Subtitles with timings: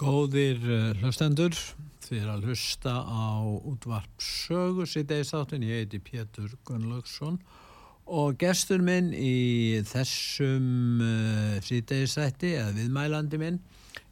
[0.00, 1.52] Góðir uh, hlustendur,
[2.06, 7.36] þið er að hlusta á útvarp sögu síðdegisáttin, ég heiti Pétur Gunnlaugsson
[8.08, 13.58] og gestur minn í þessum uh, síðdegisætti, eða viðmælandi minn,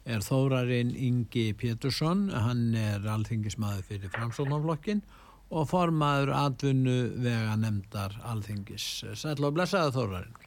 [0.05, 5.01] er þórarinn Ingi Pétursson, hann er alþingismæður fyrir framsóknarflokkin
[5.49, 8.85] og formaður atvinnu vega nefndar alþingis.
[9.17, 10.37] Sæl og blessaði þórarinn.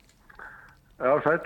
[1.03, 1.43] Já, sæl.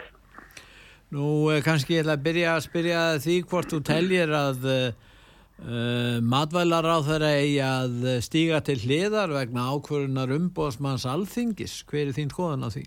[1.14, 1.26] Nú
[1.62, 6.98] kannski ég ætla að byrja að spyrja því hvort þú teljir að uh, matvælar á
[7.06, 7.94] þeirra eigi að
[8.26, 11.78] stíga til hliðar vegna ákvörunar umbóðsmanns alþingis.
[11.86, 12.84] Hver er þín skoðan á því?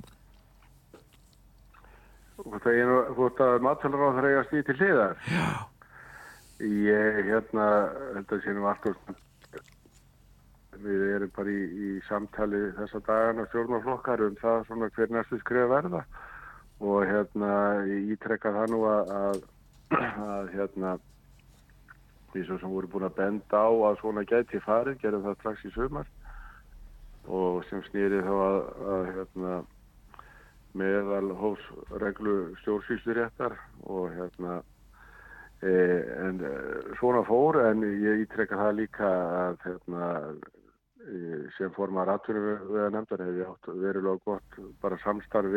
[2.44, 5.18] Hvort að matvælar á þeirra eigi að stíga til hliðar?
[5.32, 5.50] Já.
[6.60, 7.66] Ég hérna,
[8.18, 9.18] held að sínum alltaf
[10.84, 15.72] við erum bara í, í samtali þessa dagana stjórnarflokkar um það svona hver næstu skrif
[15.72, 16.04] verða
[16.80, 17.54] og hérna
[17.88, 19.42] ég ítrekka það nú að, að,
[20.36, 20.96] að hérna
[22.34, 25.74] því sem voru búin að benda á að svona gæti farið, gerum það strax í
[25.76, 26.08] sömar
[27.30, 28.60] og sem snýri þá að,
[28.94, 29.54] að hérna
[30.78, 33.56] meðal hósreglu stjórnsýsturéttar
[33.90, 34.60] og hérna
[35.66, 35.74] e,
[36.28, 36.54] en e,
[37.00, 39.10] svona fór en ég ítrekka það líka
[39.42, 40.10] að hérna
[41.10, 45.50] e, sem formar aðtunum við að nefnda hefði átt verulega gott bara samstarf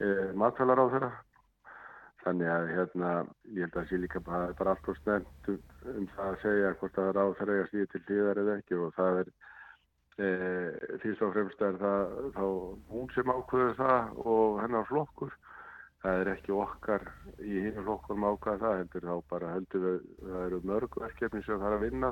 [0.00, 1.10] við E, matfælar á þeirra
[2.24, 3.10] þannig að hérna
[3.54, 5.58] ég held að það sé líka bara, bara allt og snend um,
[5.92, 8.78] um það að segja hvort það er á þeirra að stíða til hlýðar eða ekki
[8.80, 9.30] og það er
[10.18, 10.30] e,
[11.04, 12.46] fyrst og fremst er það þá
[12.94, 15.36] hún sem ákveður það og hennar flokkur.
[16.04, 17.04] Það er ekki okkar
[17.38, 21.62] í hinn flokkurum ákveða það heldur þá bara heldur við það eru mörg verkefni sem
[21.62, 22.10] það er að vinna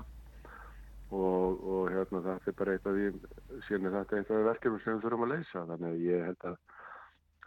[1.10, 3.10] og, og hérna það er bara eitt af því
[3.66, 5.66] síðan þetta er eitt af því verkefni sem við þurfum að leysa.
[5.72, 6.56] Þannig að ég held að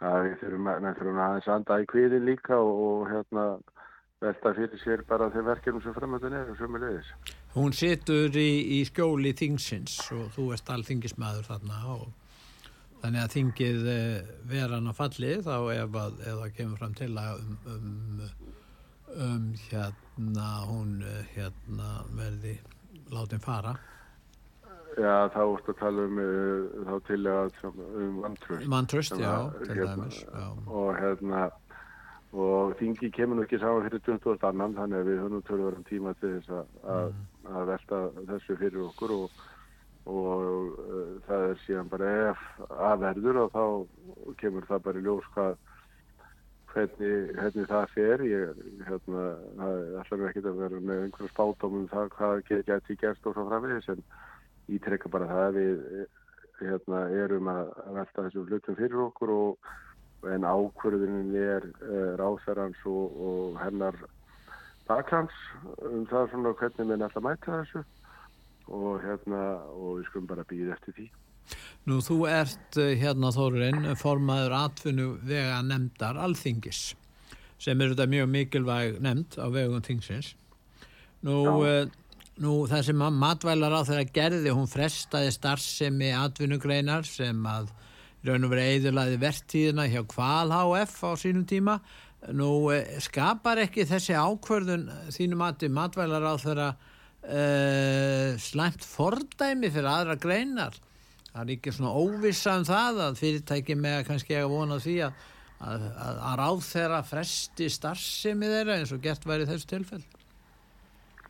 [0.04, 0.68] að við þurfum,
[0.98, 3.46] þurfum aðeins anda í kvíðin líka og, og hérna
[4.20, 7.10] velta fyrir sér bara þeim verkefnum sem framöndin er og er leiðis.
[7.56, 12.06] Hún situr í, í skjóli þingsins og þú ert alþingismæður þarna og
[13.02, 13.82] þannig að þingið
[14.50, 18.22] vera hann að falli þá ef að, það kemur fram til að um, um,
[19.26, 20.96] um hérna hún
[21.34, 22.56] hérna verði
[23.12, 23.76] látin fara.
[24.96, 28.68] Já, þá ertu að tala um uh, þá til að um vantröst.
[28.72, 30.20] Vantröst, já, til hérna, dæmis.
[30.24, 30.46] Já.
[30.72, 31.42] Og hérna,
[32.32, 34.38] og þingi kemur nú ekki saman fyrir 20.
[34.48, 37.12] annan, þannig að við höfum tölvarum tíma til þess að, að,
[37.52, 39.42] að velta þessu fyrir okkur og,
[40.08, 40.46] og
[40.80, 42.46] uh, það er síðan bara ef
[42.90, 45.58] aðverður og þá kemur það bara í ljós hvað
[46.72, 48.24] hvernig, hvernig það fer.
[48.30, 49.26] Ég, hérna,
[49.60, 53.46] það alltaf ekki að vera með einhverja spátum um það hvað geti gert og svo
[53.50, 54.02] framvegis en
[54.72, 55.82] ítrekka bara það að við
[56.60, 59.74] hérna, erum að velta þessum hlutum fyrir okkur og,
[60.26, 63.98] en ákvörðunin er uh, ráþærans og, og hennar
[64.88, 65.36] baklands
[65.84, 67.82] um það svona hvernig við nættum að mæta þessu
[68.66, 69.42] og hérna
[69.76, 71.06] og við skulum bara býða eftir því.
[71.86, 76.96] Nú þú ert hérna Þórurinn formaður atvinnu vega nefndar alþingis
[77.62, 80.34] sem eru þetta mjög mikilvæg nefnd á vegum tingsins.
[81.24, 81.86] Nú uh,
[82.44, 87.70] Nú það sem matvælar á þeirra gerði, hún frestaði starfsemi atvinnugreinar sem að
[88.26, 91.78] raun og verið eðurlaði vertíðina hjá Kval HF á sínum tíma.
[92.36, 92.68] Nú
[93.00, 100.76] skapar ekki þessi ákvörðun þínum mati matvælar á þeirra uh, slæmt fordæmi fyrir aðra greinar.
[101.30, 104.98] Það er ekki svona óvissa um það að fyrirtæki með að kannski að vona því
[105.06, 105.24] að,
[105.56, 110.04] að, að, að ráð þeirra fresti starfsemi þeirra eins og gert væri þessu tilfell.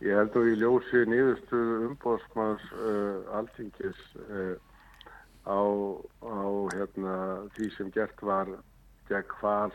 [0.04, 4.56] Ég held að ég ljósi nýðustu umbóðsmanns uh, alþingis uh,
[5.48, 5.60] á,
[6.20, 6.36] á
[6.74, 7.14] hérna,
[7.54, 8.50] því sem gert var
[9.08, 9.72] gegn hval,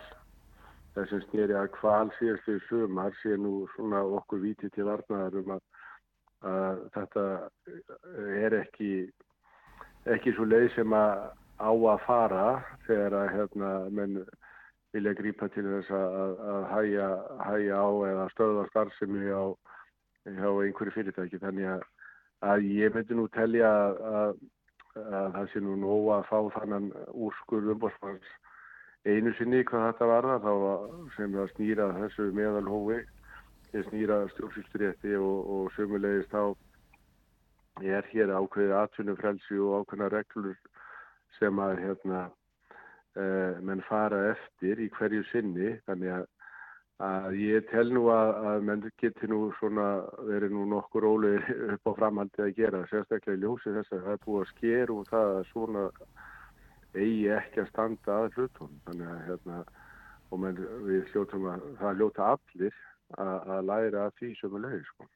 [0.94, 5.56] þessum snýri að hval síðast í sumar sé nú svona okkur viti til varnaðar um
[5.56, 5.65] að,
[6.51, 7.25] að þetta
[8.44, 8.94] er ekki,
[10.06, 11.31] ekki svo leið sem að
[11.62, 12.45] á að fara
[12.85, 14.21] þegar að hérna, menn
[14.94, 17.12] vilja grípa til þess að, að hæja,
[17.47, 19.50] hæja á eða stöða starfsemi á
[20.25, 21.85] hjá einhverju fyrirtæki þannig að,
[22.45, 24.35] að ég myndi nú telja að, að,
[25.01, 28.33] að það sé nú nóg að fá þannan úrskur umbórsmanns
[29.06, 30.53] einu sinni hvað þetta var það þá
[31.15, 33.00] sem það snýra þessu meðalhófi
[33.71, 36.53] ég snýra stjórnsýsturétti og, og sömulegist þá
[37.81, 40.57] er hér ákveðið atvinnufrelsi og ákveðna reglur
[41.39, 46.27] sem að hérna uh, menn fara eftir í hverju sinni þannig að
[47.01, 49.88] að ég tel nú að, að menn geti nú svona
[50.27, 51.36] verið nú nokkur óli
[51.75, 54.94] upp á framhaldi að gera sérstaklega í ljósi þess að það er búið að sker
[54.95, 55.86] og það að svona
[56.92, 59.63] eigi ekki að standa að hlutum þannig að hérna
[60.31, 62.77] og menn við hljóttum að það hljóta allir
[63.18, 65.09] að, að læra að því sem er leið sko.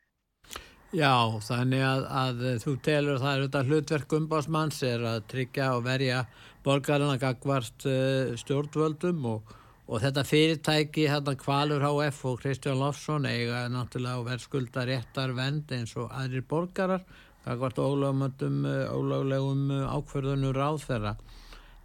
[0.96, 5.86] Já, þannig að, að þú telur það er þetta hlutverk umbásmanns er að tryggja og
[5.88, 6.24] verja
[6.66, 9.56] borgarna gagvart uh, stjórnvöldum og
[9.86, 15.72] og þetta fyrirtæki hérna Kvalur HF og Kristján Lofsson eiga náttúrulega að verðskulda réttar vend
[15.76, 17.06] eins og aðrir borgarar
[17.46, 21.14] það vart ólöglegum ákverðunur ráðferða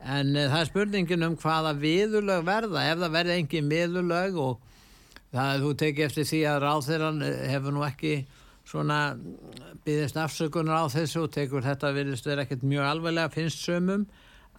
[0.00, 2.84] en uh, það er spurningin um hvaða viðulög verða.
[2.88, 4.68] Ef það verði engin viðulög og
[5.34, 8.14] það þú teki eftir því að ráðferðan eh, hefur nú ekki
[8.70, 9.00] svona
[9.84, 14.06] byggðist afsökunar á þessu og tekur þetta virðist verið ekkert mjög alveglega finnst sömum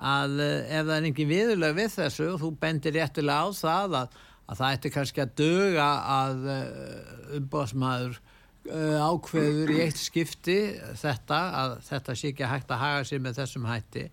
[0.01, 3.97] að eh, ef það er engin viðuleg við þessu og þú bendir réttilega á það
[4.01, 10.59] að, að það ætti kannski að döga að eh, umbásmaður eh, ákveður í eitt skipti
[11.01, 14.07] þetta að þetta sé ekki hægt að haga sér með þessum hætti.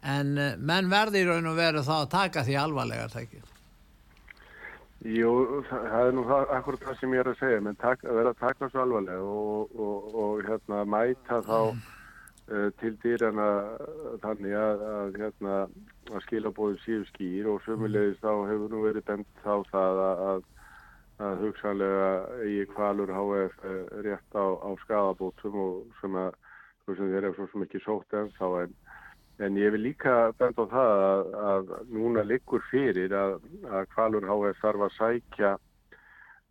[0.00, 3.48] En menn verði í raun og veru þá að taka því alvarlega tækið
[5.00, 5.32] Jú,
[5.68, 8.30] það, það er nú það, akkurat það sem ég er að segja menn tak, að
[8.40, 11.99] taka svo alvarlega og, og, og hérna mæta þá mm
[12.80, 13.48] til dýrana
[14.24, 15.56] þannig að, að, hérna,
[16.10, 20.42] að skilabóðum síðu skýr og sömulegis þá hefur nú verið bent þá það að,
[21.26, 22.08] að hugsanlega
[22.42, 26.34] eigi kvalur HF eh, rétt á, á skadabótum og sem að
[26.90, 28.74] þeir eru svo sem ekki sótt en þá en,
[29.46, 33.38] en ég vil líka bent á það að núna liggur fyrir að
[33.94, 35.54] kvalur HF þarf að sækja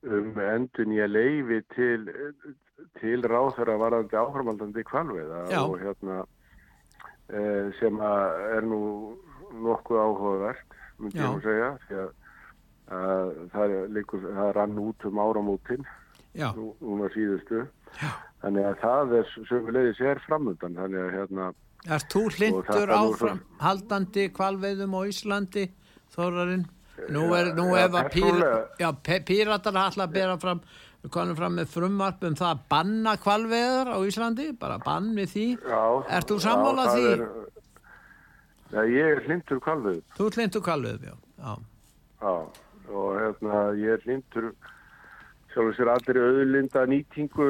[0.07, 2.07] um endun ég leifi til
[3.00, 6.22] til ráþara varandi áframaldandi kvalviða og hérna
[7.30, 7.42] e,
[7.80, 8.81] sem er nú
[9.66, 12.12] nokkuð áhugavert myndi ég að segja því að,
[13.00, 15.88] að það, líkur, það rann út um áramótin
[16.58, 17.64] nú, núna síðustu
[18.00, 18.12] Já.
[18.44, 21.52] þannig að það er sömulegis er framöndan þannig að hérna
[21.88, 23.58] Er þú hlindur áfram svo...
[23.62, 25.70] haldandi kvalveiðum á Íslandi
[26.12, 26.66] Þórarinn?
[27.16, 28.10] Nú er, nú er það
[29.24, 30.60] píratar alltaf að bera fram
[31.04, 35.30] við konum fram með frumvarp um það að banna kvalveðar á Íslandi, bara bann við
[35.34, 37.12] því já, Er þú sammálað því?
[38.69, 41.54] Já, ég er hlindur kvalveð Þú er hlindur kvalveð, já Já,
[42.24, 42.34] já
[42.90, 44.51] og hérna ég er hlindur
[45.54, 47.48] sjálfur sér allir auðlinda nýtingu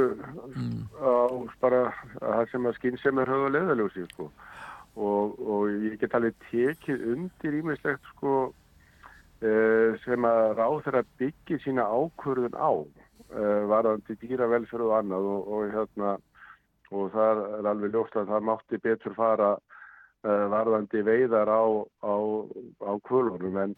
[0.55, 0.79] mm.
[0.99, 1.11] á
[1.61, 1.81] bara
[2.19, 4.29] það sem að skinn sem er höfða leðaljósi sko.
[4.99, 8.51] og, og ég get alveg tekið undir ímislegt sko,
[9.43, 12.71] eh, sem að ráð þeirra byggja sína ákvörðun á
[13.69, 16.15] varðandi dýravelferð og annað og, og, hérna,
[16.89, 21.63] og það er alveg ljóst að það mátti betur fara uh, varðandi veiðar á,
[22.01, 22.15] á,
[22.85, 23.75] á kvölunum en,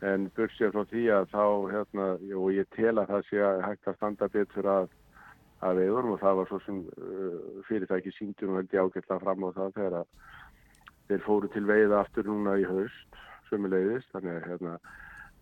[0.00, 1.44] en bursið frá því að þá
[1.74, 2.08] hérna,
[2.40, 4.90] og ég tel að það sé að hægt að standa betur að,
[5.60, 9.74] að veiðunum og það var svo sem uh, fyrirtæki held ég ágætla fram á það
[9.76, 10.14] þegar að
[11.10, 13.20] þeir fóru til veiða aftur núna í haust
[13.50, 14.74] sömulegðist, þannig að hérna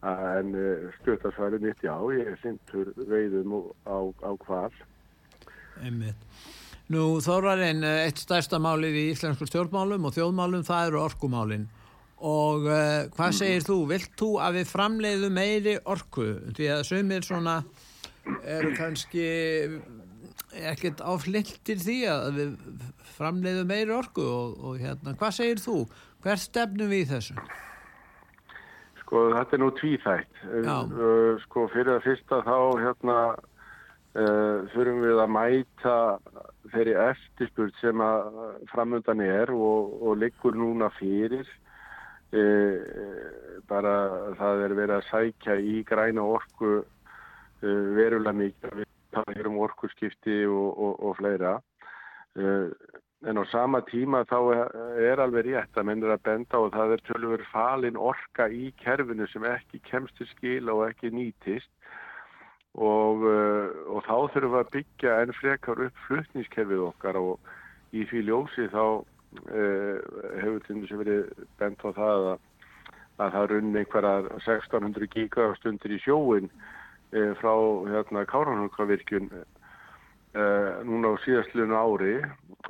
[0.02, 4.70] en eh, stjórnarsværi mitt já, ég er sintur veiðum á, á hval
[5.82, 6.22] Einmitt.
[6.88, 11.66] Nú Þórarinn, eh, eitt stærsta málið í íslensku stjórnmálum og þjóðmálum það eru orkumálin
[12.18, 13.66] og uh, hvað segir mm.
[13.68, 13.76] þú?
[13.92, 16.24] Vilt þú að við framleiðum meiri orku?
[16.56, 17.60] Því að sömur svona
[18.42, 19.28] eru kannski
[20.58, 22.82] ekkert áfliltir því að við
[23.14, 25.78] framleiðum meiri orku og, og hérna, hvað segir þú?
[26.24, 27.38] Hver stefnum við þessu?
[29.08, 30.40] Sko þetta er nú tvíþægt.
[30.92, 35.94] Uh, sko fyrir að fyrsta þá hérna uh, þurfum við að mæta
[36.74, 38.28] þeirri eftirspurt sem að
[38.68, 41.48] framöndan er og, og liggur núna fyrir.
[42.28, 42.76] Uh,
[43.72, 43.96] bara
[44.36, 46.82] það er verið að sækja í græna orku
[47.62, 48.76] verulega mikið.
[48.82, 51.56] Við tala um orkuskipti og, og, og fleira
[53.26, 54.38] en á sama tíma þá
[55.02, 59.26] er alveg rétt að mennur að benda og það er tölur falin orka í kerfinu
[59.26, 61.70] sem ekki kemst til skil og ekki nýtist.
[62.78, 67.48] Og, uh, og þá þurfum við að byggja enn frekar upp flutnískerfið okkar og
[67.90, 69.96] í því ljósi þá uh,
[70.38, 72.44] hefur til að verið bent á það að,
[73.18, 77.54] að það runni einhverjar 1600 gigastundir í sjóin uh, frá
[77.90, 79.32] hérna, Káranhungravirkjun
[80.36, 82.14] uh, núna á síðastlun ári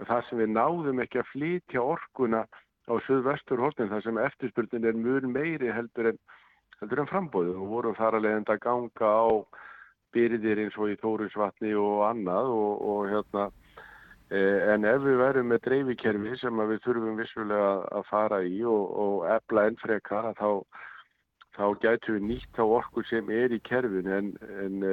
[0.07, 2.45] þar sem við náðum ekki að flytja orkuna
[2.89, 6.21] á söðvestur hostin þar sem eftirspurnin er mjög meiri heldur en,
[6.83, 9.29] en frambóðu og vorum þar að leiðenda að ganga á
[10.17, 13.49] byrðir eins og í Þórinsvatni og annað og, og hérna
[14.33, 18.87] eh, en ef við verðum með dreifikerfi sem við þurfum vissulega að fara í og,
[19.05, 20.65] og efla enn frekar þá,
[21.59, 24.33] þá gætu við nýtt á orku sem er í kerfin en,
[24.65, 24.89] en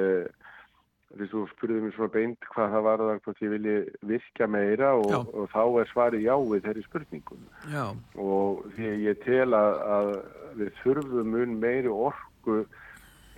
[1.14, 3.76] því þú spurðum mér svona beint hvað það var það hvort ég vilji
[4.10, 7.84] virka meira og, og þá er svarið já við þeirri spurningum já.
[8.24, 10.10] og því ég tel að, að
[10.58, 12.58] við þurfum mun meiri orku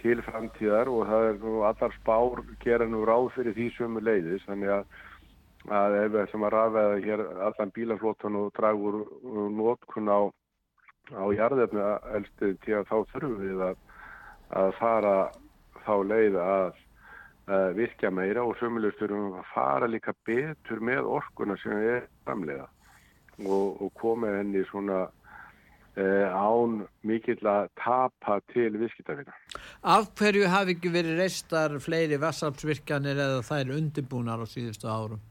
[0.01, 4.47] til framtíðar og það er nú allar spár gera nú ráð fyrir því sömu leiðis
[4.49, 4.99] þannig að,
[5.69, 9.01] að ef við ætlum að rafæða hér allan bílaflótan og dragur
[9.59, 10.21] nótkun á,
[11.13, 13.81] á jarðefni elstu til að þá þurfum við að,
[14.63, 15.17] að fara
[15.85, 16.85] þá leið að
[17.49, 22.69] uh, virkja meira og sömulegst þurfum að fara líka betur með orkuna sem er framlega
[23.45, 29.35] og, og koma henni svona uh, án mikill að tapa til viðskiptafina.
[29.83, 35.23] Af hverju hafi ekki verið reistar fleiri vassalpsvirkjanir eða þær undirbúnar á síðustu árum?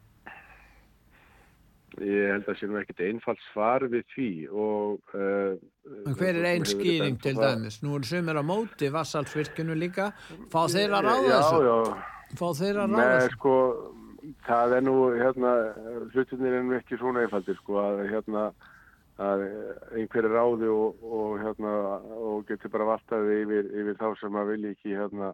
[1.98, 5.13] Ég held að sé nú ekkert einfalt svar við því og...
[5.18, 7.80] Uh, hver er einn skýring til dæmis?
[7.82, 10.12] Nú er sumir á móti vassalsvirkjunu líka.
[10.54, 11.62] Fá þeir að ráða þessu?
[11.66, 12.36] Já, já.
[12.38, 13.38] Fá þeir að ráða Nei, þessu?
[13.38, 13.56] sko,
[14.46, 15.54] það er nú, hérna,
[16.13, 18.46] hlutinir er nú ekki svona einfaldir, sko, að hérna,
[19.18, 19.46] að
[19.98, 21.74] einhverju ráði og, og hérna,
[22.20, 25.32] og getur bara valtaði yfir, yfir þá sem að vilja ekki, hérna,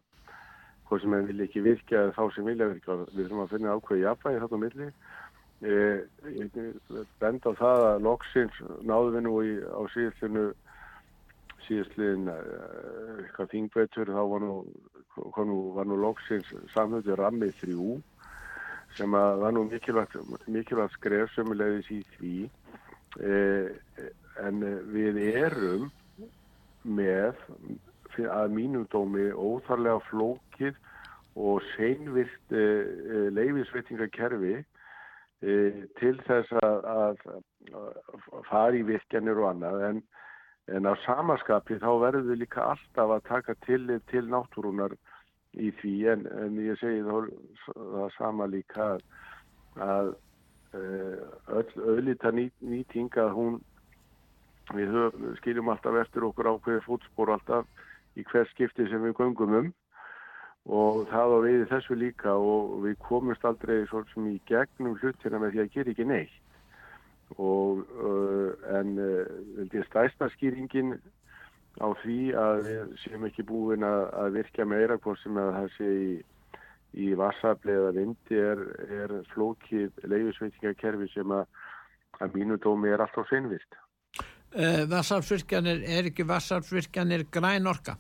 [0.87, 2.97] hvað sem að vilja ekki virka þá sem vilja virka.
[3.09, 4.87] Við þurfum að finna ákveði jafnvægi þarna á milli.
[4.87, 5.22] Ég, ég
[5.63, 10.47] bend á það að loksins náðum við nú í, á síðastlinu
[11.67, 14.55] síðastliðin eitthvað þingveitur þá var nú,
[15.47, 18.01] nú, var nú loksins samhundur rammið þrjú
[18.97, 20.17] sem að var nú mikilvægt,
[20.51, 22.35] mikilvægt skref sömulegðis í því.
[23.23, 23.69] Eh,
[24.43, 24.61] en
[24.93, 25.89] við erum
[26.83, 27.37] með
[28.29, 30.77] að mínum dómi óþarlega flókið
[31.39, 34.59] og seinvirt eh, leifisveitingakerfi
[35.99, 37.23] til þess að, að,
[38.47, 39.81] fara í virkjanir og annað.
[39.89, 40.03] En,
[40.71, 43.81] en á samaskapi þá verður við líka alltaf að taka til,
[44.11, 44.95] til náttúrunar
[45.59, 45.95] í því.
[46.13, 47.15] En, en ég segi þá
[47.75, 49.05] það sama líka að,
[49.83, 50.13] að
[50.73, 53.61] öll öðlita nýt, nýting að hún
[54.73, 57.67] við höf, skiljum alltaf eftir okkur ákveði fótspór alltaf
[58.15, 59.73] í hver skipti sem við göngum um
[60.63, 65.55] og það á við þessu líka og við komumst aldrei sem í gegnum hlutina með
[65.55, 66.39] því að gera ekki neitt
[67.37, 70.95] og uh, en uh, stæsta skýringin
[71.81, 75.69] á því að við séum ekki búin að, að virka meira hvort sem að það
[75.77, 76.11] sé í,
[76.93, 78.61] í vassafli eða vindi er,
[79.01, 81.47] er flókið leiðisveitingakerfi sem að,
[82.21, 83.79] að mínu dómi er alltaf seinvirt.
[84.53, 87.97] Uh, vassafsvirkjanir, er ekki vassafsvirkjanir græn orka?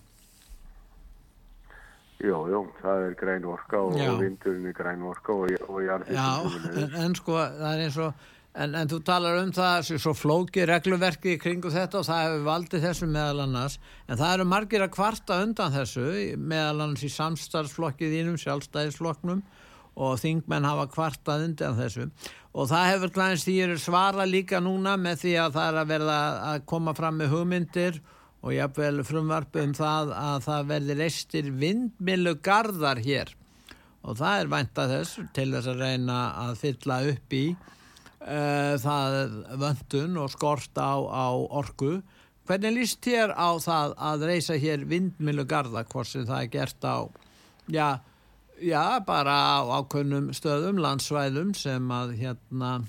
[2.23, 6.29] Jú, jú, það er græn orka og, og vindurinn er græn orka og, og Já,
[6.71, 8.29] en, en sko það er eins og,
[8.63, 12.85] en, en þú talar um það svo flóki regluverki kringu þetta og það hefur valdið
[12.87, 13.75] þessu meðal annars.
[14.07, 16.07] En það eru margir að kvarta undan þessu
[16.39, 19.43] meðal annars í samstarfsflokkið ínum, sjálfstæðisflokknum
[19.93, 22.07] og þingmenn hafa kvartað undan þessu.
[22.55, 25.91] Og það hefur glæðins því að svara líka núna með því að það er að
[25.91, 26.19] verða
[26.53, 28.03] að koma fram með hugmyndir
[28.43, 33.31] og jáfnvel frumvarp um það að það verði reistir vindmilu gardar hér
[34.03, 39.15] og það er væntað þess til þess að reyna að fylla upp í uh, það
[39.61, 42.01] vöndun og skort á, á orgu.
[42.43, 46.83] Hvernig líst þér á það að reisa hér vindmilu gardar hvort sem það er gert
[46.83, 47.07] á,
[47.71, 47.89] já,
[48.59, 52.81] já bara á ákveðnum stöðum, landsvæðum sem að hérna...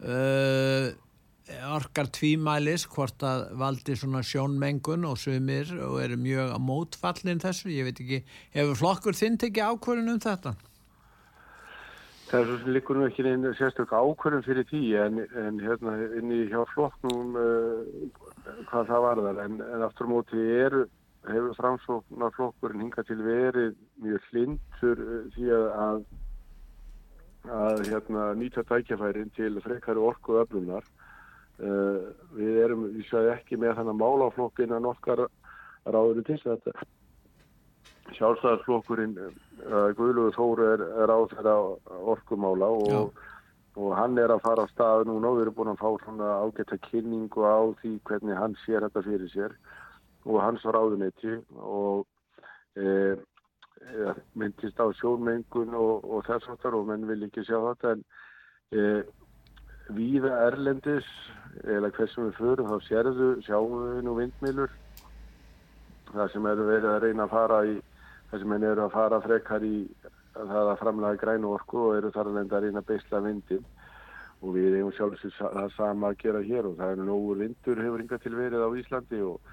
[0.00, 0.92] Uh,
[1.74, 7.70] orkar tvímælis hvort að valdi svona sjónmengun og sumir og eru mjög á mótfallin þessu,
[7.74, 8.20] ég veit ekki
[8.56, 10.54] hefur flokkur þinn tekið ákvörðun um þetta?
[12.30, 15.96] Það er svo sem líkur nú ekki einu sérstökk ákvörðun fyrir því en, en hérna
[16.20, 17.82] inn í hjá flokknum uh,
[18.70, 19.42] hvað það varðar.
[19.46, 20.76] En, en aftur móti er
[21.26, 26.04] hefur framsóknar flokkurinn hinga til verið mjög hlindur uh, því að
[27.50, 30.99] að hérna nýta tækjafærin til frekari orku öflunar Uh,
[31.60, 35.26] við erum, við sjáum ekki með þannig málaflokk innan okkar
[35.84, 36.72] ráður til þetta
[38.16, 41.56] sjálfstæðarflokkurinn uh, Guðluður Þóru er, er á þeirra
[42.14, 43.18] orkumála og,
[43.78, 46.30] og hann er að fara á stað núna og við erum búin að fá svona
[46.44, 49.56] ágætta kynningu á því hvernig hann sér þetta fyrir sér
[50.26, 52.04] og hans ráðunetti og
[52.76, 57.94] e, e, myndist á sjónmengun og, og þess aftar og menn vil ekki sjá þetta
[57.94, 58.04] en
[58.74, 58.84] e,
[59.96, 61.08] víða erlendis
[61.64, 64.72] eða hversum við förum þá sérðu, sjáum við nú vindmilur
[66.10, 67.76] það sem eru verið að reyna að fara í
[68.30, 69.76] það sem eru að fara frekar í
[70.34, 73.64] það að framlega grænu orku og eru þar að reyna að beisla vindin
[74.40, 78.04] og við hefum sjálfsög það sama að gera hér og það er nógur vindur hefur
[78.04, 79.50] yngar til verið á Íslandi og,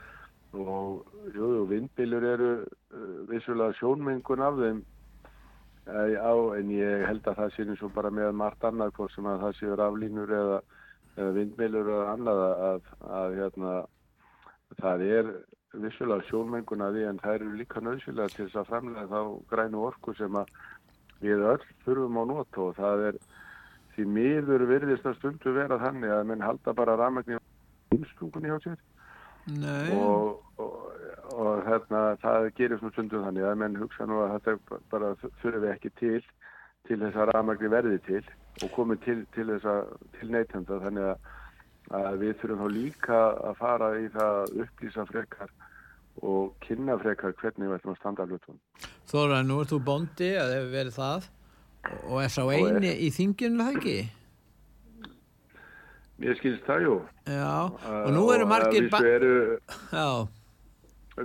[0.55, 4.79] og jú, vindbilur eru uh, vissulega sjónmengun af þeim
[5.91, 9.15] uh, á, en ég held að það sé eins og bara með margt annað hvort
[9.15, 10.61] sem að það séur aflínur eða,
[11.17, 13.75] eða vindbilur eða annað að, að, að hérna,
[14.81, 15.31] það er
[15.77, 19.21] vissulega sjónmengun af því en það eru líka nöðsynlega til þess að framlega þá
[19.51, 20.53] grænu orku sem að
[21.21, 23.19] við öll þurfum á nót og það er
[23.95, 27.39] því miður virðist að stundu vera þannig að menn halda bara rafmagni
[27.95, 28.83] ímstungunni hjá sér.
[29.95, 30.73] Og, og,
[31.33, 35.63] og hérna, það gerir svona stundum þannig að menn hugsa nú að þetta bara þurfum
[35.63, 36.21] við ekki til
[36.87, 38.23] til þess að rafmagni verði til
[38.63, 41.31] og komið til, til þess að til neytenda þannig að,
[42.01, 45.55] að við þurfum þá líka að fara í það upplýsa frekar
[46.25, 48.61] og kynna frekar hvernig við ætlum að standa hlutum.
[49.07, 51.27] Þóra, nú ert þú bondi að hefur verið það
[52.07, 53.97] Og er sá eini í þinginu það ekki?
[56.17, 56.95] Mér skilst það, jú.
[57.29, 58.87] Já, og nú eru margir...
[58.89, 59.33] Vísu eru,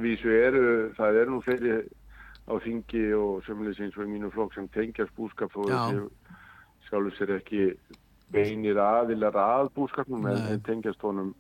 [0.02, 0.64] vísu eru,
[0.98, 1.78] það eru nú fleiri
[2.48, 5.70] á þingi og sömulegis eins og í mínu flokk sem tengjast búskap og
[6.88, 7.70] sjálfur sér ekki
[8.32, 11.32] beinir aðilar að búskapnum en tengjast honum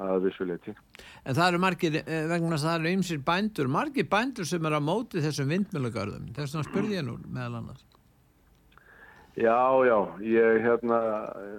[0.00, 0.72] að vissuleiti.
[1.28, 4.72] En það eru margir, eh, vegna að það eru ymsir bændur, margir bændur sem er
[4.72, 6.30] á móti þessum vindmjölugarðum.
[6.32, 7.84] Þess vegna spurði ég nú meðal annars.
[9.32, 10.98] Já, já, ég hérna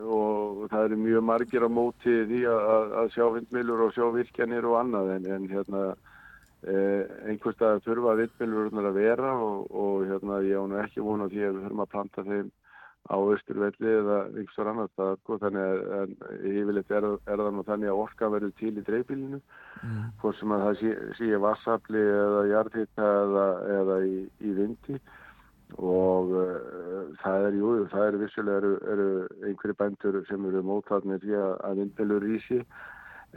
[0.05, 4.67] og það eru mjög margir á móti því að, að sjá vindmilur og sjá virkjanir
[4.69, 5.81] og annað en, en hérna
[6.67, 11.55] eh, einhverstað þurfa vindmilur að vera og, og hérna ég án ekki vona því að
[11.55, 12.51] við þurfum að planta þeim
[13.11, 16.13] á austurvelli eða einhverstar annar stað sko, þannig að
[16.47, 20.05] yfirleitt er, er það nú þannig að orka verður til í dreifbílinu mm.
[20.21, 23.45] hvort sem að það sé, sé vassafli eða jarðhitta eða,
[23.81, 25.01] eða í, í vindi.
[25.73, 29.07] Og uh, það er, jú, það er vissulega eru, eru
[29.49, 32.59] einhverju bændur sem eru mótvarnir því að vindmjölur í sí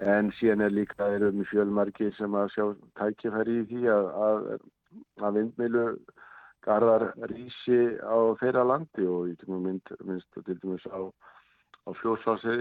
[0.03, 2.65] en síðan er líka eru mjög fjölmarki sem að sjá
[3.01, 4.51] tækifæri í því að, að,
[5.23, 5.87] að vindmjölu
[6.67, 11.01] garðar rísi á þeirra landi og ég til mynd, minnst til dæmis á
[11.87, 12.55] á fljóðsvási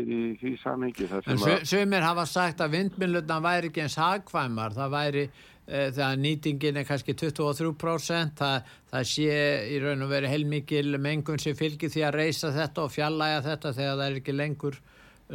[0.00, 1.08] í því samhengi.
[1.28, 6.80] En sögumir hafa sagt að vindmjöluna væri ekki eins hagkvæmar, það væri e, þegar nýtingin
[6.80, 9.36] er kannski 23%, það, það sé
[9.74, 13.74] í raun og veri heilmikil mengun sem fylgir því að reysa þetta og fjallæga þetta
[13.76, 14.80] þegar það er ekki lengur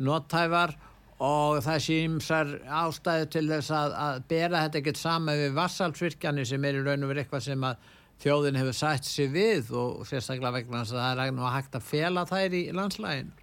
[0.09, 6.45] nottæfar og það símsar ástæðu til þess að, að bera þetta ekkert sama við vassalsvirkjani
[6.47, 7.93] sem er í raun og veri eitthvað sem að
[8.25, 11.79] þjóðin hefur sætt sér við og sérstaklega vegna þess að það er nú að hægt
[11.79, 13.33] að fela þær í landslægin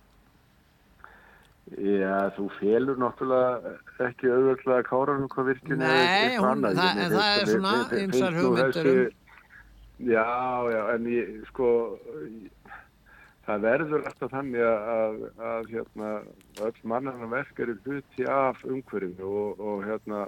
[1.72, 7.52] Já, þú felur náttúrulega ekki auðvöldlega káranum hvað virkinu Nei, hún, það, en það er
[7.52, 9.18] svona ymsar hugmyndur um
[10.02, 10.26] Já,
[10.66, 11.68] já, en ég, sko
[13.46, 16.10] það verður alltaf þannig að, að hérna,
[16.62, 20.26] öll mannarna verk eru hluti af umhverfinu og, og hérna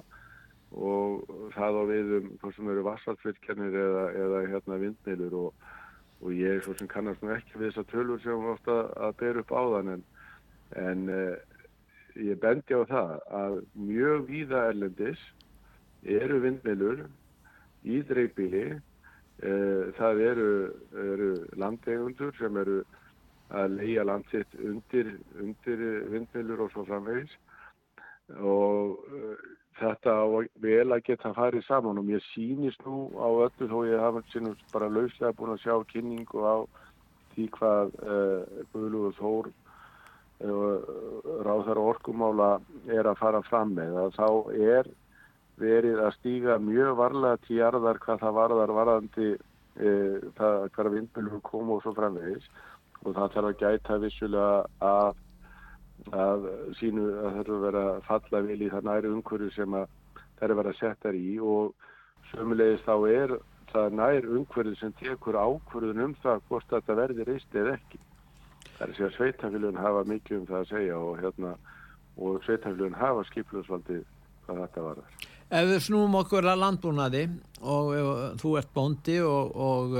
[0.75, 1.23] og
[1.55, 5.67] það á við um hvað sem eru vassaltvirkjarnir eða, eða hérna vindmilur og,
[6.19, 9.39] og ég er svo sem kannast nú ekki við þessar tölur sem ofta að ber
[9.43, 10.03] upp á þann en,
[10.81, 11.37] en eh,
[12.27, 15.23] ég bendi á það að mjög víða erlendis
[16.03, 17.05] eru vindmilur
[17.87, 20.51] í dreifbíli eh, það eru,
[21.05, 22.81] eru landegundur sem eru
[23.53, 27.35] að leia landsitt undir, undir vindmilur og svo framvegis.
[28.41, 29.43] Og eh,
[29.79, 30.25] þetta á
[30.63, 34.23] vel að geta farið saman og mér sýnist nú á öllu þó ég hafa
[34.73, 36.55] bara lauslega búin að sjá kynningu á
[37.35, 40.77] því hvað uh, Guðlúður Þór uh,
[41.43, 42.51] ráðar orkumála
[42.87, 43.97] er að fara fram með.
[43.99, 44.29] Að þá
[44.75, 44.91] er
[45.59, 51.75] verið að stíga mjög varlega til jarðar hvað það varðar varðandi uh, hverja vindmjölur kom
[51.75, 52.47] og svo framvegis
[53.05, 55.21] og það þarf að gæta vissulega að
[56.13, 56.47] að
[56.79, 59.85] sínu að það verið að falla vil í það næri umhverju sem að
[60.39, 61.85] það verið að setja í og
[62.31, 63.35] sömulegis þá er
[63.71, 68.01] það nær umhverju sem tekur ákverðun um það hvort þetta verði reist eða ekki.
[68.75, 71.53] Það er segja að sveitafélun hafa mikið um það að segja og, hérna,
[72.17, 74.01] og sveitafélun hafa skiplusvaldi
[74.45, 75.01] hvað þetta var.
[75.55, 77.25] Ef við snúum okkur að landbúnaði
[77.61, 79.99] og, og þú ert bóndi og, og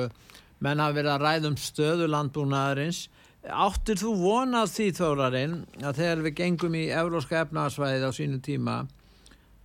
[0.65, 3.05] menn hafa verið að ræðum stöðu landbúnaðarins
[3.45, 8.77] Áttir þú vonað því þórarinn að þegar við gengum í euróska efnarsvæðið á sínu tíma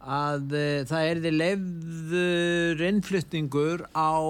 [0.01, 4.21] að e, það er því lefður innflyttingur á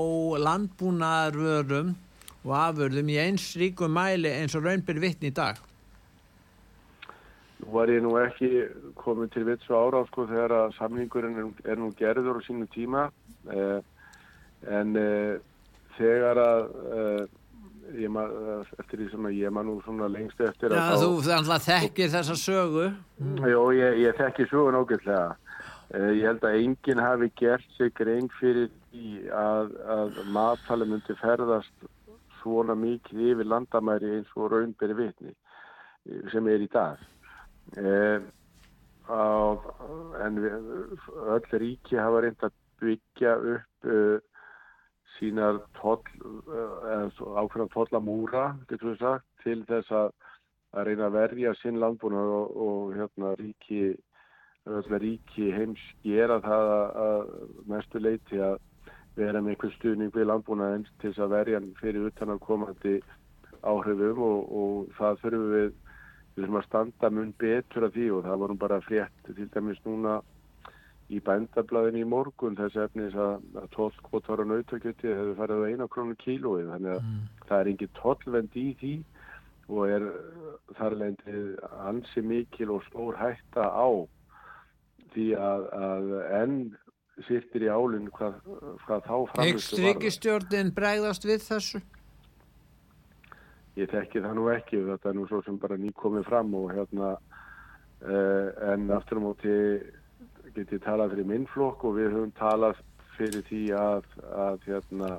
[0.46, 1.90] landbúnaðarvörum
[2.44, 5.59] og afurðum í eins ríkum mæli eins og raunbyr vittni í dag?
[7.61, 8.68] Nú var ég nú ekki
[9.02, 12.70] komið til vits og ára sko þegar að samlingurinn er, er nú gerður á sínu
[12.70, 13.09] tíma
[13.50, 13.78] eh,
[14.70, 15.42] en eh,
[16.01, 16.67] þegar að
[17.99, 18.31] ég man,
[18.79, 22.37] eftir því sem að ég man nú svona lengst eftir Já, þú þá, þekkir þessa
[22.39, 22.89] sögu.
[23.21, 23.39] Mm.
[23.51, 25.37] Jó, ég, ég þekki sögun ágætlega
[25.95, 31.17] eh, ég held að enginn hafi gert sig grein fyrir því að, að matfæli myndi
[31.21, 31.89] ferðast
[32.41, 35.35] svona mikið yfir landamæri eins og raunberi vitni
[36.33, 37.01] sem er í dag.
[37.77, 38.23] Eh,
[39.11, 39.27] á,
[40.25, 40.57] en við,
[41.37, 44.30] öll ríki hafa reynd að byggja upp uh,
[45.20, 48.80] sínar eh, ákveðan tollamúra til
[49.68, 50.12] þess að,
[50.87, 53.94] reyna að verja sinn landbúna og, og hérna, ríki,
[55.02, 56.72] ríki heims gera það
[57.04, 57.33] að,
[57.70, 58.59] mestu leiti að
[59.18, 62.96] vera með einhver stuðning við landbúna eins til þess að verja fyrir utan að komandi
[63.66, 65.70] áhrifum og, og það þurfum við,
[66.35, 69.83] við þurfum að standa mun betur af því og það vorum bara frétt til dæmis
[69.85, 70.20] núna
[71.11, 75.88] í bændablaðin í morgun þess efnis að, að tóllkvotar og nautakjöti hefur farið á eina
[75.90, 77.25] krónu kílóið þannig að mm.
[77.49, 78.92] það er ekki tóllvend í því
[79.70, 80.07] og er
[80.79, 81.49] þar leindið
[81.87, 83.88] ansi mikil og stór hætta á
[85.14, 86.59] því að, að enn
[87.27, 88.38] sýttir í álinn hvað,
[88.87, 89.55] hvað þá framvistu var.
[89.55, 91.83] Ekstrikistjórnin bregðast við þessu?
[93.79, 97.12] Ég þekki það nú ekki þetta er nú svo sem bara nýkomið fram og hérna
[97.16, 99.57] uh, en aftur á móti
[100.61, 102.81] get ég talað fyrir minnflokk og við höfum talað
[103.16, 104.09] fyrir því að,
[104.44, 105.11] að, hérna,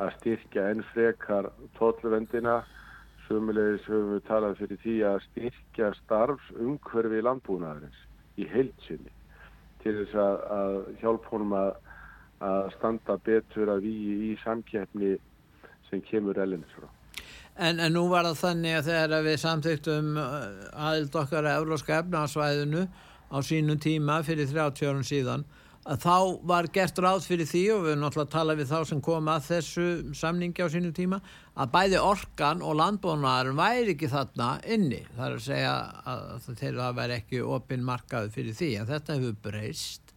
[0.00, 2.62] að styrkja enn frekar tóllvendina
[3.26, 8.00] sömulegis höfum við talað fyrir því að styrkja starfsumhverfi landbúnaðarins
[8.40, 9.12] í heilsinni
[9.82, 15.14] til þess að, að hjálp honum að standa betur að við í samkeppni
[15.90, 16.88] sem kemur ellinis frá.
[17.60, 22.86] En, en nú var það þannig að þegar við samþýttum aðild okkar að euróska efnarsvæðinu
[23.32, 25.46] á sínum tíma fyrir 30 árum síðan
[25.82, 26.16] að þá
[26.46, 29.86] var gert ráð fyrir því og við náttúrulega tala við þá sem kom að þessu
[30.14, 31.18] samningi á sínum tíma
[31.58, 35.02] að bæði orkan og landbónaðarum væri ekki þarna inni.
[35.16, 35.74] Það er að segja
[36.12, 40.12] að þeirra væri ekki opinn markaðu fyrir því en þetta hefur breyst.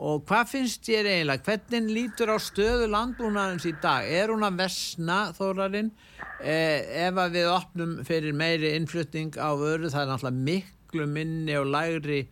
[0.00, 4.06] Og hvað finnst ég eiginlega, hvernig lítur á stöðu landbúnaðarins í dag?
[4.06, 5.90] Er hún að vesna þórarinn?
[6.40, 11.58] Eh, ef að við opnum fyrir meiri innflutning á öru það er náttúrulega miklu minni
[11.58, 12.22] og lægri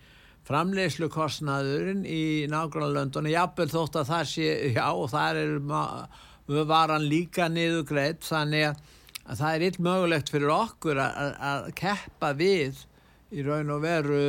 [0.48, 7.48] framleyslukostnaðurinn í nákvæmlega löndunni, jábel þótt að það sé, já og það er varan líka
[7.52, 8.84] niður greitt þannig að,
[9.28, 12.86] að það er eitt mögulegt fyrir okkur að, að keppa við
[13.28, 14.20] í raun og veru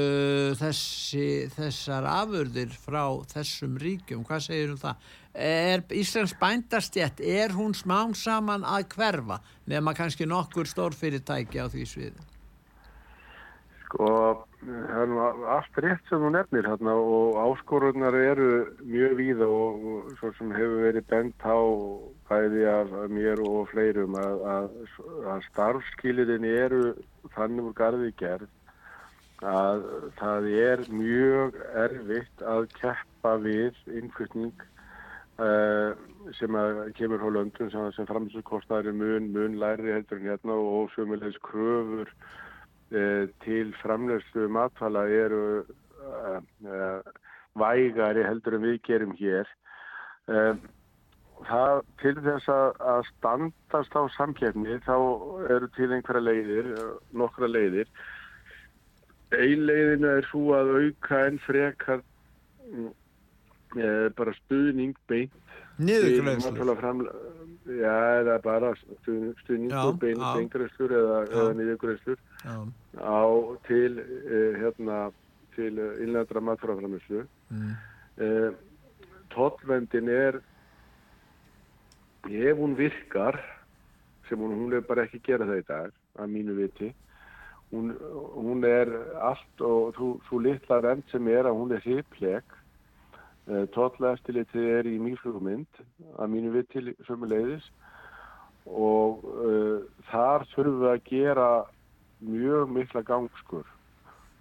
[0.60, 5.06] þessi, þessar afurðir frá þessum ríkjum, hvað segir um það?
[5.40, 9.40] Er Íslands bændastjett, er hún smán saman að hverfa
[9.72, 12.29] nema kannski nokkur stórfyrirtæki á því sviðin?
[13.90, 14.08] Sko,
[14.62, 18.50] það er nú allt rétt sem þú nefnir hérna og áskorunar eru
[18.86, 21.58] mjög víða og, og svo sem hefur verið bent á
[22.30, 24.68] bæði af mér og fleirum að, að,
[25.34, 26.84] að starfskilirin eru
[27.34, 28.52] þannig úr garði gerð
[29.50, 29.82] að
[30.20, 34.54] það er mjög erfitt að keppa við innflutning
[35.42, 35.98] uh,
[36.38, 36.60] sem
[37.00, 42.14] kemur á löndun sem, sem framsökkostnæri mun, mun læri heldur en hérna og sömulegs kröfur
[42.90, 47.02] til framlegslu matfala eru uh, uh,
[47.60, 49.50] vægari heldur en við gerum hér.
[51.50, 54.96] Það, til þess að, standast á samkjefni þá
[55.50, 56.70] eru til einhverja leiðir,
[57.18, 57.90] nokkra leiðir.
[59.34, 62.04] Ein leiðinu er svo að auka en frekar
[64.20, 65.34] bara stuðning beint.
[65.80, 67.10] Niðurgrænslu?
[67.70, 72.22] Já, það er bara stuðning og beint beintgræslur eða, eða niðurgræslur
[73.00, 73.24] á
[73.68, 74.98] til uh, hérna
[75.56, 77.72] til uh, innlendra matfraframislu mm.
[78.26, 78.50] uh,
[79.36, 80.40] tóllvendin er
[82.28, 83.40] ef hún virkar
[84.28, 86.92] sem hún, hún er bara ekki gera það í dag að mínu viti
[87.72, 87.94] hún,
[88.36, 92.59] hún er allt og þú, þú litla rend sem er að hún er hipleg
[93.74, 95.82] tólleftilitið er í mýflugmynd
[96.20, 97.66] að mínu viti sömuleiðis
[98.70, 99.24] og
[100.12, 101.50] þar þurfum við að gera
[102.20, 103.66] mjög mikla gangskur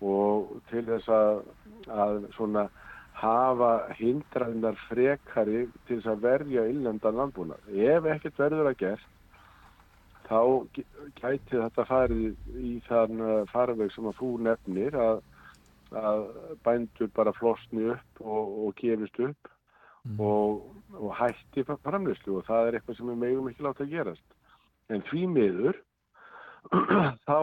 [0.04, 1.40] og til þess að,
[1.90, 2.66] að svona
[3.18, 7.56] hafa hindraðinar frekari til þess að verja innlendan landbúna.
[7.74, 9.14] Ef ekkert verður að gert
[10.28, 10.40] þá
[11.18, 15.22] gæti þetta farið í þann uh, farveg sem að þú nefnir að,
[15.96, 16.24] að
[16.66, 19.51] bændur bara flosni upp og, og gefist upp
[20.05, 20.20] mm.
[20.20, 24.29] og, og hætti framleyslu og það er eitthvað sem við megum ekki láta að gerast.
[24.88, 25.81] En því miður
[27.29, 27.40] þá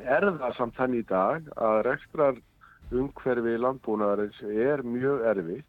[0.00, 2.40] er það samt þann í dag að rekstrar
[2.92, 5.68] umhverfi landbúnaðarins er mjög erfitt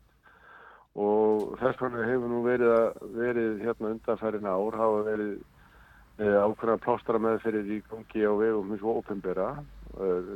[0.93, 2.73] og þess vegna hefur nú verið,
[3.17, 5.31] verið hérna undanfærin ár hafa verið
[6.19, 9.63] e, ákveðna plástra meðferðir í gangi á vegum hins og e,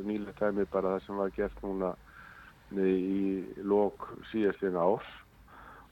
[0.06, 1.94] nýlega tæmi bara það sem var gert núna
[2.76, 5.08] í lok síðastlinn árs.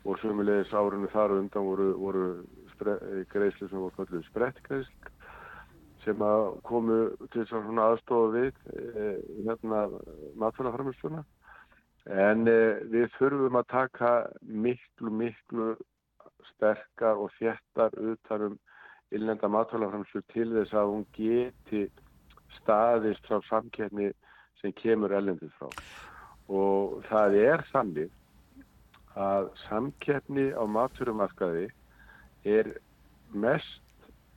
[0.06, 2.26] Og sömulegis árunni þar undan voru, voru
[3.32, 5.14] greiðslu sem voru kallið sprettgreiðslu
[6.06, 6.98] sem að komu
[7.34, 9.06] til svona aðstofa við e,
[9.42, 9.86] hérna
[10.38, 11.24] matfélagframlustuna
[12.06, 12.58] en e,
[12.92, 14.12] við þurfum að taka
[14.66, 15.72] miklu miklu
[16.52, 18.54] sterkar og þjættar utanum
[19.14, 21.82] illenda matfélagframlustu til þess að hún geti
[22.60, 24.10] staðist frá samkeppni
[24.60, 25.70] sem kemur ellendið frá.
[26.48, 28.12] Og það er þannig
[29.16, 31.68] að samkeppni á matfélamarkaði
[32.46, 32.74] er
[33.32, 33.82] mest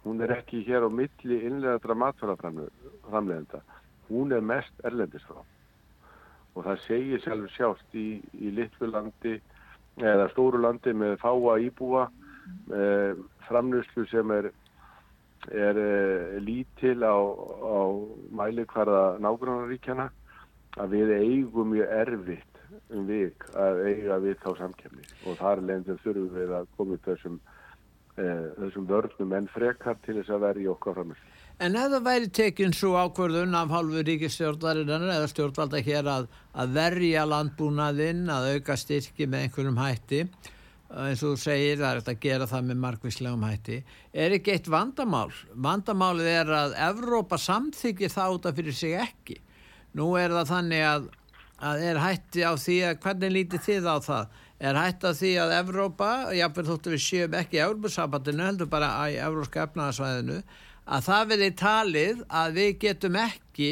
[0.04, 3.62] hún er ekki hér á milli innlegaðra matfælaframleðenda
[4.10, 5.42] hún er mest erlendisfrá
[6.56, 8.08] og það segir sjálfur sjást í,
[8.40, 9.36] í litlu landi
[10.00, 12.08] eða stóru landi með fáa íbúa
[12.72, 14.50] með framlöslu sem er,
[15.48, 17.80] er e, lítil á, á
[18.42, 20.10] mæli hverða nágrannaríkjana
[20.80, 22.60] að við eigum mjög erfitt
[22.94, 27.08] um vik að eiga við þá samkefni og þar lendur þurfum við að koma upp
[27.10, 27.40] þessum
[28.20, 31.36] Eh, þessum vörnum en frekar til þess að vera í okkar framherslu.
[31.64, 36.74] En ef það væri tekinn svo ákverðun af halvu ríkistjórnarinnar eða stjórnvalda hér að, að
[36.76, 40.22] verja landbúnaðinn, að auka styrki með einhverjum hætti,
[40.90, 43.78] eins og þú segir það er að gera það með margvíslegum hætti,
[44.14, 45.30] er ekki eitt vandamál?
[45.54, 49.40] Vandamálið er að Evrópa samþykir það út af fyrir sig ekki.
[49.98, 51.10] Nú er það þannig að,
[51.70, 54.38] að er hætti á því að hvernig lítið þið á það?
[54.60, 58.90] er hægt að því að Evrópa, jáfnveg þóttu við séum ekki í Európa-sambandinu, heldur bara
[59.08, 60.42] í Európska efnaðarsvæðinu,
[60.90, 63.72] að það verði talið að við getum ekki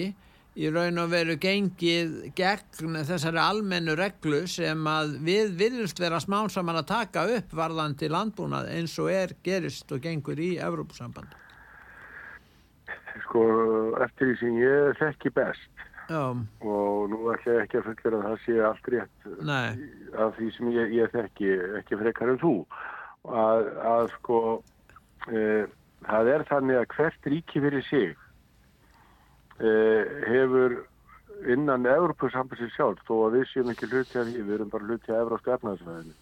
[0.58, 6.50] í raun og veru gengið gegn þessari almennu reglu sem að við viljumst vera smán
[6.50, 11.36] saman að taka upp varðandi landbúnað eins og er gerist og gengur í Európa-samband.
[13.28, 13.44] Sko,
[14.06, 16.24] eftir því sem ég þekki best Já.
[16.64, 19.70] og nú ætla ég ekki að fullera að það sé allt rétt Nei.
[20.16, 21.50] af því sem ég, ég þekki
[21.82, 22.54] ekki frekar en þú
[23.28, 24.40] að, að sko
[25.28, 25.42] e,
[26.08, 28.16] það er þannig að hvert ríki fyrir sig
[29.58, 30.78] hefur
[31.50, 35.14] innan Európa-sambansi sjálf þó að við séum ekki hluti af því við erum bara hluti
[35.14, 36.16] af Európska efnaðsvæðinu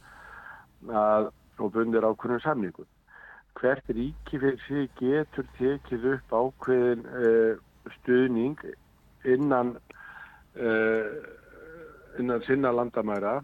[1.59, 2.85] og bundir ákveðinu samningu
[3.59, 7.31] hvert ríki fyrir sig getur tekið upp ákveðin e,
[7.99, 8.59] stuðning
[9.25, 9.75] innan
[10.55, 11.07] uh,
[12.19, 13.39] innan sinna landamæra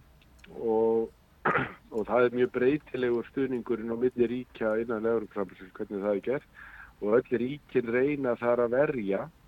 [0.60, 1.10] og,
[1.96, 6.50] og það er mjög breytilegur stuðningurinn á milli ríkja innan Európa-sambansins hvernig það er gert.
[7.02, 9.41] Og öll ríkin reyna þar að verja uh,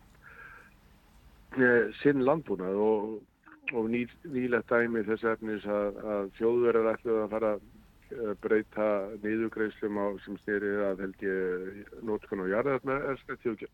[2.02, 3.14] sinn landbúnað og,
[3.74, 7.66] og ný, nýlegt dæmi þess efnis að, að þjóðverðar ætluð að fara að
[8.14, 8.88] eh, breyta
[9.24, 13.70] niðugreislum á sem styrir að held ég nótkunn og jarðarmerskætti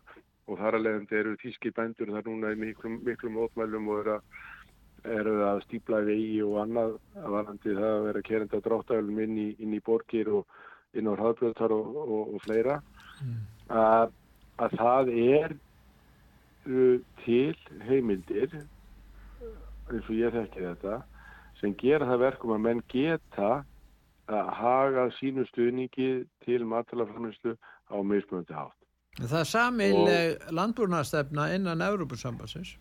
[0.49, 4.15] og þar að leiðandi eru tíski bændur þar núna í miklum, miklum ótmælum og eru
[4.17, 4.39] að,
[5.19, 9.49] eru að stípla vegi og annað að varandi það að vera kerenda dráttælum inn í,
[9.61, 10.59] inn í borgir og
[10.97, 12.79] inn á hraðblöðtar og, og, og fleira
[13.21, 13.41] mm.
[13.77, 14.15] að,
[14.57, 15.57] að það er
[16.69, 18.62] uh, til heimildir
[19.89, 20.99] eins og ég þekki þetta
[21.60, 23.63] sem gera það verkum að menn geta
[24.29, 26.10] að haga sínu stuðningi
[26.45, 27.55] til matalaframistu
[27.89, 28.75] á mismunandi hátt.
[29.19, 32.75] Það er samileg landbúrnastefna innan Európusambansins?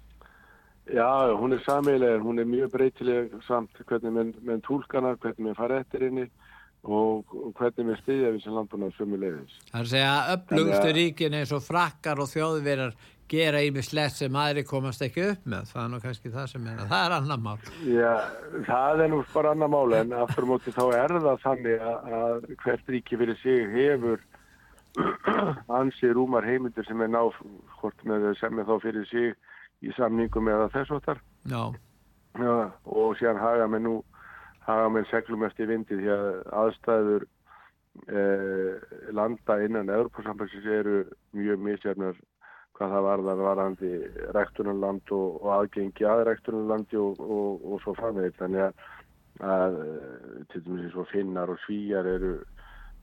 [0.93, 5.49] Já, hún er samileg en hún er mjög breytileg samt hvernig menn, menn tólkana, hvernig
[5.49, 6.29] menn fara eftir henni
[6.85, 7.27] og,
[7.59, 9.59] hvernig menn stiðja við sem landbúrnað sömu leiðis.
[9.73, 12.95] Það er að segja að upplugstu ríkin eins og frakkar og þjóðverjar
[13.31, 15.69] gera ímislegt sem aðri komast ekki upp með.
[15.73, 17.57] Það er nú kannski það sem er að það er annar mál.
[17.89, 18.15] Já,
[18.69, 22.93] það er nú bara annar mál en aftur móti þá er það þannig að, hvert
[22.95, 24.25] ríki fyrir sig hefur
[25.79, 27.37] ansi rúmar heimildir sem er náð
[27.79, 29.35] hvort með sem er þá fyrir sig
[29.85, 31.21] í samningum eða þessvottar
[32.39, 33.97] og sér haga með nú
[34.67, 36.27] haga með seglum eftir vindi því að
[36.63, 37.27] aðstæður
[38.13, 40.99] eh, landa innan Európa-sambansins eru
[41.37, 42.19] mjög misjafnar
[42.79, 43.91] hvað það var það varandi
[44.37, 48.87] rektunarland og, og aðgengi að rektunarlandi og, og, og svo framveit þannig að,
[49.55, 49.81] að
[50.53, 52.37] til dæmis eins og finnar og svíjar eru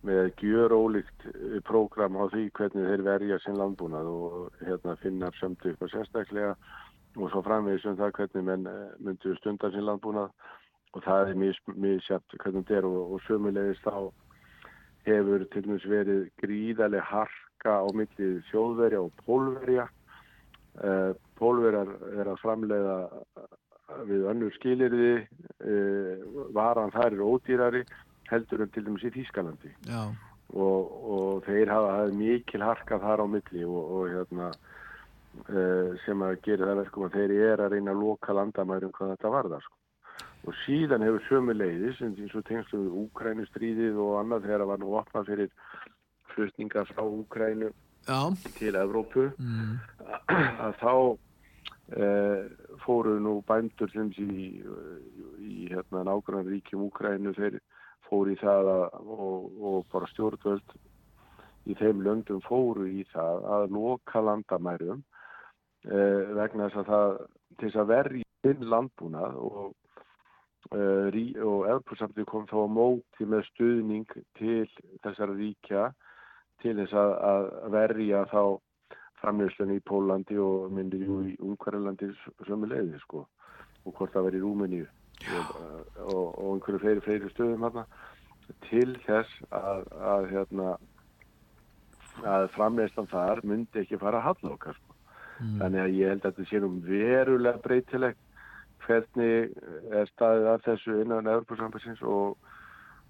[0.06, 5.38] með gjör ólíkt eh, prógram á því hvernig þeir verja sinn landbúnað og hérna finnar
[5.40, 6.54] sömdu og sérstaklega
[7.16, 10.32] og svo framvegis um það hvernig menn eh, myndu stundar sín landbúnað.
[10.96, 11.74] Og það er mjög,
[12.06, 14.12] sjátt hvernig þetta er og, sömulegist þá
[15.06, 17.04] hefur til dæmis verið gríðarlega
[17.66, 19.88] harka á millið þjóðverja og pólverja.
[20.76, 22.98] Uh, pólverjar er að framleiða
[24.06, 25.26] við önnur skilirði,
[25.64, 27.84] uh, varan þar er ódýrari
[28.30, 29.72] heldur en til dæmis í Þýskalandi.
[30.56, 34.52] Og, og þeir hafa mikil harka þar á milli og, og hérna
[36.06, 39.32] sem að gera það verkum að þeir eru að reyna að loka landamærum hvað þetta
[39.34, 39.76] varðar sko.
[40.48, 44.94] Og síðan hefur sömu leiðis eins og tengslu Úkrænustríðið og annað þegar það var nú
[44.96, 45.52] opnað fyrir
[46.36, 47.72] flutninga frá Úkrænu
[48.60, 49.78] til Evrópu mm.
[50.66, 52.42] að þá uh,
[52.86, 54.50] fóru nú bændur sem sé í,
[55.42, 57.60] í hérna nágrann ríkjum Úkrænu þeir
[58.10, 60.76] fóru í það að, og, og bara stjórnvöld
[61.66, 67.18] í þeim löndum fóru í það að loka landamærum uh, vegna þess að það
[67.56, 69.74] til þess að verja inn landbúnað og
[71.14, 74.66] rí, og Evrópusamtið kom þá á móti með stuðning til
[75.04, 75.90] þessara ríkja
[76.64, 78.42] til þess að, að verja þá
[79.22, 82.12] framleyslunni í Pólandi og myndir í Ungverðarlandi
[82.48, 83.26] sömu leiði sko
[83.86, 85.54] og hvort það verið í Rúmeníu og,
[86.06, 87.86] og, og einhverju fleiri, fleiri stöðum hérna
[88.68, 90.76] til þess að, að hérna
[92.26, 94.94] að framleyslan þar myndi ekki fara að halla okkar sko.
[95.36, 95.56] Mm.
[95.60, 98.22] þannig að ég held að þetta sé nú verulega breytilegt
[98.86, 99.56] hvernig
[99.92, 102.38] er staðið að þessu innan Evropasambassins og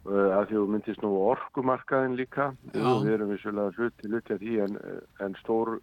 [0.05, 2.89] uh, að því þú myndist nú orkumarkaðin líka Já.
[3.03, 4.77] við erum vissulega hluti, hluti að því en,
[5.25, 5.75] en stór,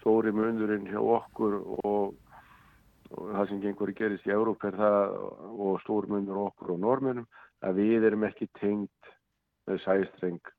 [0.00, 2.14] stóri munurinn hjá okkur og,
[3.10, 5.18] og það sem gengur að gerist í Európa er það
[5.68, 7.28] og stór munur okkur og normunum
[7.64, 9.14] að við erum ekki tengt
[9.68, 10.52] með sæstreng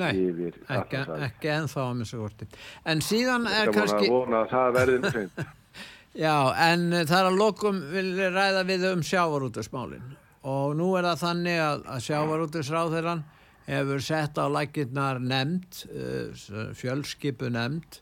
[0.00, 2.48] nei, yfir ekki, ekki ennþá að missa vorti.
[2.88, 5.44] En síðan er kannski, að að það verði nú seint.
[6.24, 6.34] já,
[6.70, 10.10] en eh, það er að lokum vil ræða við um sjávarútusmálin
[10.46, 13.22] og nú er það þannig að, að sjávarútusráðherran
[13.66, 18.00] hefur sett á lækirnar nefnd, uh, fjölskipu nefnd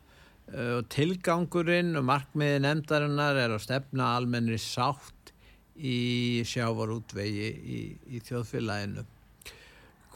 [0.54, 5.32] uh, og tilgangurinn og markmiði nefndarinnar er að stefna almennri sátt
[5.78, 9.04] í sjávarútvegi í, í þjóðfélaginu.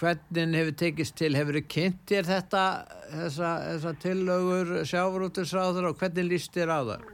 [0.02, 2.62] Hvernig hefur tekist til, hefur þið kynnt þér þetta,
[3.12, 7.04] þessa, þessa tillögur sjávarútusráður og hvernig líst þér á það?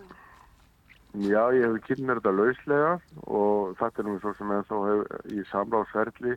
[1.16, 2.94] Já, ég hef kynnt mér þetta lauslega
[3.24, 6.34] og þetta er nú svo sem ennþá hef í samláðsferðli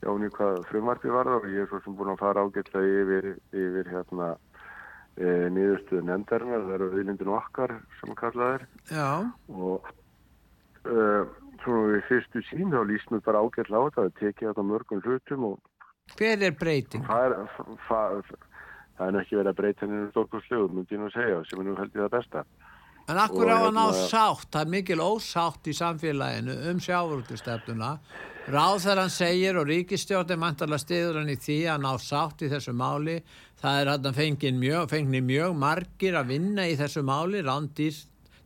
[0.00, 3.90] jáni hvað frumvarti var og ég er svo sem búin að fara ágætlega yfir, yfir
[3.92, 4.30] hérna
[5.14, 9.10] e, niðurstuðu nefndarinnar, það eru viðlindin okkar sem kallað er Já,
[9.52, 9.90] og
[10.88, 11.08] e,
[11.62, 15.04] svona við fyrstu sín þá líst mér bara ágætlega á þetta, það tekið þetta mörgum
[15.04, 15.58] hlutum og
[16.18, 17.04] hver er breyting?
[17.06, 17.36] það er,
[17.86, 18.32] það,
[19.06, 21.94] er ekki verið að breyta henni stórkostlegu, myndi ég nú segja, sem er nú held
[21.94, 22.44] ég það besta.
[23.10, 27.98] En akkur á að ná hérna- sátt, það er mikil ósátt í samfélaginu um sjávarútustefnuna.
[28.50, 32.42] Ráð þegar hann segir og ríkistjórn er mæntalega stiður hann í því að ná sátt
[32.42, 33.22] í þessu máli.
[33.60, 37.98] Það er hann fengið mjög, fengið mjög margir að vinna í þessu máli, rándýr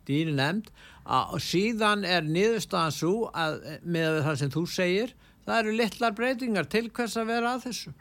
[0.06, 0.70] dýr nefnd.
[1.04, 6.68] Og síðan er niðurstaðan svo að með það sem þú segir, það eru litlar breytingar
[6.72, 7.92] til hvers að vera að þessu.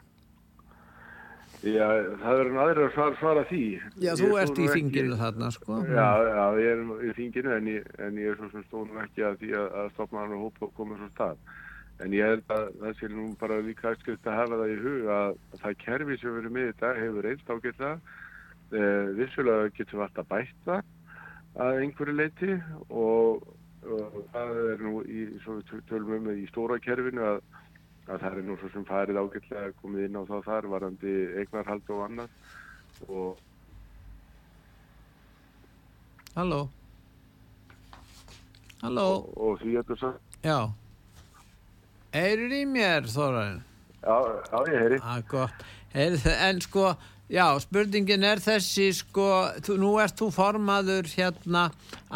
[1.64, 1.86] Já,
[2.20, 3.60] það verður aðrir að svara, svara því.
[3.96, 5.76] Já, Ég þú stóð ert í þinginu þarna, sko.
[5.88, 8.98] Já, já, ég er í þinginu en ég, en ég er svo sem stóð nú
[9.04, 11.40] ekki að því að, að stopna hann og hópa og koma svo stað.
[12.04, 15.08] En ég held að það sé nú bara líka aðskilt að hafa það í hug
[15.14, 18.20] að það kerfi sem við erum með dag hefur reynst ágætlega.
[18.74, 20.80] Eh, vissulega getum við alltaf bætt það
[21.64, 22.54] að einhverju leiti
[22.90, 23.44] og,
[23.86, 27.42] og það er nú í, svo við tölum um í stóra kerfinu að
[28.08, 31.90] að það er nú svo sem farið ágætlega komið inn á það þar varandi eignarhald
[31.94, 32.30] og annað
[33.08, 33.42] og
[36.34, 36.62] Halló?
[38.82, 39.04] Halló?
[39.14, 40.10] og, og því þetta svo
[40.44, 40.58] Já.
[42.14, 43.62] Eyrur í mér, Þorarinn?
[44.04, 44.16] já,
[44.52, 45.20] já, ég heyri Ah,
[46.48, 46.90] en sko,
[47.32, 49.26] já, spurningin er þessi, sko,
[49.64, 51.66] þú, nú ert þú formaður hérna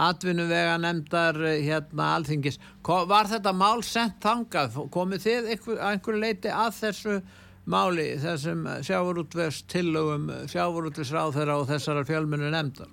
[0.09, 2.61] atvinnuvega nefndar hérna alþingis.
[2.85, 4.81] Ko, var þetta mál sent þangað?
[4.94, 7.21] Komið þið einhver, að einhverju leiti að þessu
[7.69, 12.92] máli, þessum sjávarútvegs tillögum, sjávarútvegsráð þeirra og þessara fjölmennu nefndar?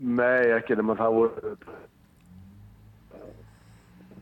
[0.00, 1.54] Nei, ekki nema það voru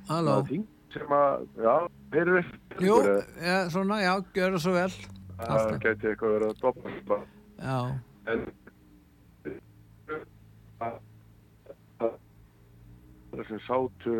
[0.08, 0.40] Halló?
[0.88, 1.74] sem að, já,
[2.14, 2.40] heyrðu
[2.80, 2.96] Jú,
[3.44, 4.90] ja, svona, já, það svo vel.
[5.38, 7.20] Það gæti eitthvað verið að doppa
[7.58, 7.78] Já,
[8.32, 8.44] en
[13.32, 14.16] það sem sátu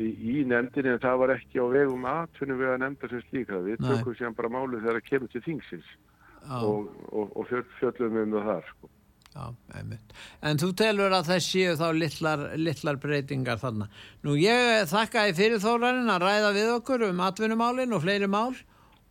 [0.00, 3.60] í, í nefndinni en það var ekki á vegum atvinnum við að nefnda sem slíka
[3.64, 3.88] við Nei.
[3.92, 8.20] tökum sér bara málið þegar það kemur til þingsins já, og, og, og fjöll, fjöllum
[8.24, 8.90] um það þar sko.
[9.34, 10.12] Já, einmitt.
[10.46, 13.88] En þú telur að það séu þá litlar, litlar breytingar þarna.
[14.22, 18.54] Nú ég þakka í fyrir þórarinn að ræða við okkur um atvinnumálinn og fleiri mál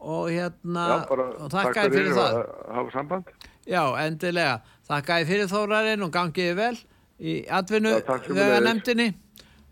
[0.04, 2.38] og hérna Já, bara og takk þakka í fyrir það.
[2.38, 3.34] að hafa samband.
[3.68, 4.56] Já, endilega.
[4.90, 6.78] Þakka í fyrir þórarinn og gangiði vel
[7.24, 8.66] í takk sömuleiðis.
[8.68, 9.10] nefndinni.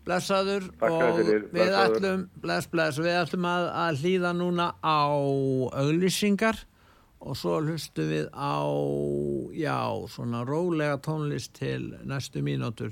[0.02, 1.96] Blessaður Þakka og fyrir, við blessaður.
[1.96, 4.98] ætlum, bless, bless, við ætlum að, að hlýða núna á
[5.78, 6.58] auglýsingar
[7.22, 8.58] og svo hlustum við á,
[9.54, 9.78] já,
[10.10, 12.90] svona rólega tónlist til næstu mínútur.